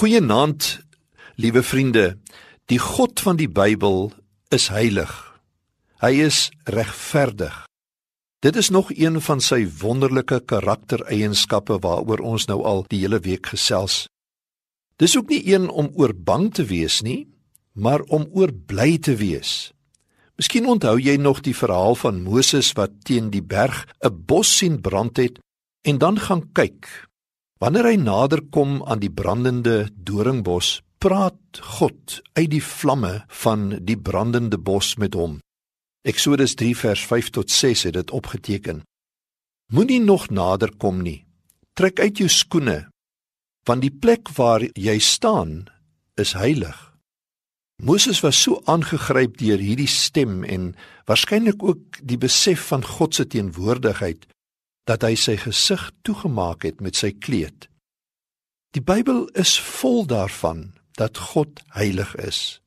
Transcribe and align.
Goeienaand, 0.00 0.80
liewe 1.36 1.60
vriende. 1.62 2.18
Die 2.72 2.78
God 2.80 3.20
van 3.20 3.36
die 3.36 3.50
Bybel 3.52 4.06
is 4.48 4.70
heilig. 4.72 5.10
Hy 6.00 6.08
is 6.24 6.38
regverdig. 6.64 7.66
Dit 8.40 8.56
is 8.56 8.70
nog 8.72 8.88
een 8.96 9.18
van 9.20 9.44
sy 9.44 9.58
wonderlike 9.82 10.38
karaktereienskappe 10.48 11.76
waaroor 11.84 12.24
ons 12.24 12.48
nou 12.48 12.62
al 12.64 12.80
die 12.88 13.02
hele 13.02 13.20
week 13.26 13.52
gesels. 13.52 14.06
Dis 14.96 15.18
ook 15.20 15.28
nie 15.28 15.42
een 15.52 15.68
om 15.68 15.92
oor 15.92 16.16
bang 16.16 16.48
te 16.48 16.64
wees 16.72 17.02
nie, 17.04 17.28
maar 17.76 18.00
om 18.08 18.24
oor 18.32 18.56
bly 18.56 18.96
te 19.04 19.18
wees. 19.20 19.74
Miskien 20.40 20.64
onthou 20.64 20.96
jy 20.96 21.18
nog 21.20 21.44
die 21.44 21.52
verhaal 21.52 21.92
van 22.06 22.24
Moses 22.24 22.72
wat 22.80 23.02
teen 23.04 23.28
die 23.28 23.44
berg 23.44 23.84
'n 24.00 24.16
bos 24.24 24.48
sien 24.48 24.80
brand 24.80 25.20
het 25.20 25.44
en 25.84 26.00
dan 26.00 26.16
gaan 26.16 26.48
kyk 26.56 26.88
Wanneer 27.60 27.90
hy 27.90 27.96
nader 28.00 28.40
kom 28.48 28.78
aan 28.88 29.02
die 29.02 29.12
brandende 29.12 29.90
doringbos, 29.92 30.78
praat 30.96 31.60
God 31.76 32.20
uit 32.32 32.48
die 32.54 32.62
vlamme 32.64 33.26
van 33.42 33.74
die 33.84 33.98
brandende 34.00 34.56
bos 34.56 34.94
met 34.96 35.12
hom. 35.12 35.34
Eksodus 36.08 36.56
3 36.56 36.72
vers 36.80 37.02
5 37.04 37.28
tot 37.36 37.52
6 37.52 37.84
het 37.90 37.98
dit 37.98 38.14
opgeteken. 38.16 38.80
Moenie 39.76 40.00
nog 40.00 40.30
nader 40.32 40.72
kom 40.80 41.02
nie. 41.04 41.26
Trek 41.76 42.00
uit 42.00 42.24
jou 42.24 42.30
skoene, 42.32 42.78
want 43.68 43.84
die 43.84 43.92
plek 43.92 44.32
waar 44.40 44.64
jy 44.64 44.96
staan 44.98 45.68
is 46.16 46.32
heilig. 46.32 46.78
Moses 47.76 48.24
was 48.24 48.40
so 48.40 48.62
aangegryp 48.64 49.36
deur 49.36 49.60
hierdie 49.60 49.88
stem 49.88 50.44
en 50.48 50.72
waarskynlik 51.08 51.60
ook 51.60 52.00
die 52.00 52.20
besef 52.20 52.70
van 52.72 52.84
God 52.84 53.20
se 53.20 53.28
teenwoordigheid 53.28 54.24
dat 54.90 55.06
hy 55.06 55.14
sy 55.14 55.36
gesig 55.38 55.82
toegemaak 56.02 56.66
het 56.66 56.80
met 56.82 56.98
sy 56.98 57.12
kleed. 57.14 57.68
Die 58.74 58.82
Bybel 58.82 59.28
is 59.38 59.54
vol 59.80 60.04
daarvan 60.06 60.72
dat 60.98 61.18
God 61.32 61.62
heilig 61.74 62.12
is. 62.18 62.60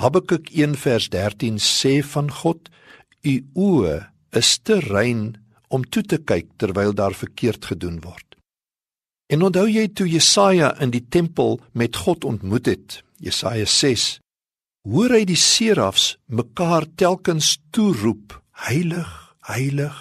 Habakuk 0.00 0.48
1 0.52 0.76
vers 0.80 1.08
13 1.12 1.60
sê 1.60 2.00
van 2.04 2.28
God: 2.42 2.68
U 3.24 3.34
oë 3.54 3.96
is 4.36 4.56
te 4.60 4.80
rein 4.84 5.36
om 5.68 5.84
toe 5.84 6.02
te 6.04 6.18
kyk 6.20 6.52
terwyl 6.60 6.92
daar 6.96 7.16
verkeerd 7.16 7.64
gedoen 7.64 8.00
word. 8.04 8.36
En 9.32 9.42
onthou 9.42 9.66
jy 9.66 9.88
toe 9.88 10.06
Jesaja 10.08 10.74
in 10.80 10.92
die 10.94 11.02
tempel 11.02 11.58
met 11.72 11.96
God 12.04 12.24
ontmoet 12.24 12.68
het, 12.70 13.00
Jesaja 13.18 13.66
6, 13.66 14.18
hoor 14.86 15.16
hy 15.16 15.24
die 15.26 15.40
serafs 15.40 16.14
mekaar 16.28 16.86
telkens 17.00 17.56
toeroep: 17.74 18.36
Heilig, 18.68 19.10
heilig, 19.48 19.96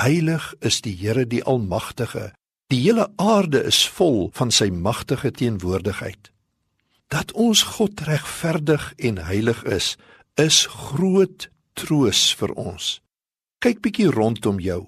Heilig 0.00 0.54
is 0.60 0.80
die 0.80 0.94
Here 0.96 1.26
die 1.26 1.42
Almagtige. 1.44 2.32
Die 2.72 2.78
hele 2.80 3.10
aarde 3.20 3.60
is 3.68 3.82
vol 3.84 4.30
van 4.32 4.48
sy 4.48 4.70
magtige 4.72 5.28
teenwoordigheid. 5.36 6.30
Dat 7.12 7.34
ons 7.36 7.62
God 7.76 8.00
regverdig 8.08 8.86
en 8.96 9.18
heilig 9.26 9.60
is, 9.68 9.98
is 10.40 10.64
groot 10.70 11.50
troos 11.76 12.22
vir 12.40 12.54
ons. 12.56 12.86
Kyk 13.60 13.82
bietjie 13.84 14.08
rondom 14.14 14.62
jou. 14.64 14.86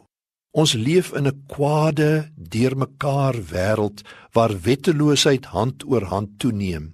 Ons 0.56 0.72
leef 0.72 1.12
in 1.12 1.28
'n 1.28 1.44
kwade, 1.46 2.33
deurmekaar 2.36 3.36
wêreld 3.52 4.00
waar 4.33 4.60
wetteloosheid 4.64 5.44
hand 5.52 5.84
oor 5.84 6.05
hand 6.08 6.38
toeneem. 6.38 6.92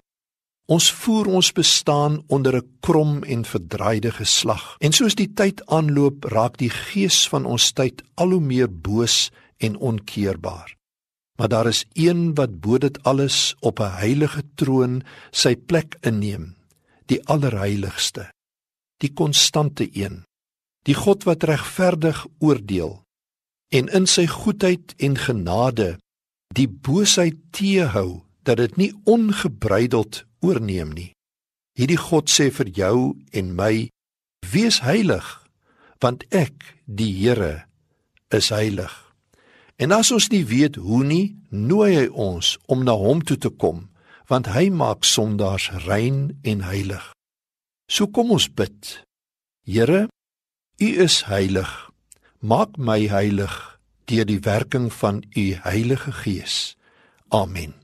Ons 0.69 0.91
voer 0.93 1.25
ons 1.33 1.49
bestaan 1.57 2.19
onder 2.27 2.55
'n 2.55 2.67
krom 2.79 3.23
en 3.23 3.45
verdraaide 3.45 4.11
geslag. 4.11 4.75
En 4.79 4.91
soos 4.91 5.15
die 5.15 5.33
tyd 5.33 5.65
aanloop, 5.65 6.23
raak 6.23 6.57
die 6.57 6.69
gees 6.69 7.27
van 7.27 7.45
ons 7.45 7.71
tyd 7.71 8.03
al 8.13 8.29
hoe 8.29 8.41
meer 8.41 8.69
boos 8.69 9.31
en 9.57 9.77
onkeerbaar. 9.77 10.75
Maar 11.37 11.49
daar 11.49 11.67
is 11.67 11.85
een 11.93 12.35
wat 12.35 12.59
bo 12.59 12.77
dit 12.77 13.03
alles 13.03 13.55
op 13.59 13.79
'n 13.79 13.91
heilige 13.91 14.43
troon 14.55 15.03
sy 15.31 15.55
plek 15.55 15.97
inneem, 16.01 16.55
die 17.05 17.25
allerheiligste, 17.25 18.31
die 18.97 19.13
konstante 19.13 19.89
een, 19.91 20.23
die 20.83 20.93
God 20.93 21.23
wat 21.23 21.43
regverdig 21.43 22.25
oordeel 22.39 23.03
en 23.69 23.87
in 23.87 24.07
sy 24.07 24.27
goedheid 24.27 24.93
en 24.97 25.17
genade 25.17 25.97
die 26.53 26.67
boosheid 26.67 27.35
teehou 27.51 28.21
dat 28.43 28.57
dit 28.57 28.77
nie 28.77 28.93
ongebreideld 29.03 30.25
oorneem 30.45 30.93
nie. 30.95 31.11
Hierdie 31.77 31.99
God 31.99 32.29
sê 32.29 32.49
vir 32.51 32.71
jou 32.75 33.15
en 33.31 33.53
my: 33.55 33.89
Wees 34.51 34.81
heilig, 34.83 35.27
want 36.01 36.25
ek, 36.35 36.75
die 36.85 37.11
Here, 37.13 37.65
is 38.31 38.49
heilig. 38.49 38.91
En 39.79 39.95
as 39.95 40.11
ons 40.11 40.27
nie 40.31 40.43
weet 40.43 40.75
hoe 40.75 41.03
nie, 41.07 41.35
nooi 41.49 41.95
hy 41.95 42.07
ons 42.11 42.57
om 42.67 42.83
na 42.83 42.97
hom 42.99 43.23
toe 43.23 43.37
te 43.39 43.49
kom, 43.49 43.87
want 44.27 44.51
hy 44.51 44.67
maak 44.69 45.07
sondaars 45.07 45.69
rein 45.87 46.35
en 46.43 46.65
heilig. 46.67 47.05
So 47.89 48.11
kom 48.11 48.35
ons 48.35 48.49
bid. 48.51 48.99
Here, 49.65 50.07
U 50.79 50.89
is 51.03 51.23
heilig. 51.31 51.71
Maak 52.39 52.77
my 52.77 53.01
heilig 53.11 53.55
deur 54.07 54.27
die 54.27 54.39
werking 54.43 54.87
van 54.93 55.23
U 55.35 55.45
Heilige 55.63 56.11
Gees. 56.23 56.75
Amen. 57.29 57.78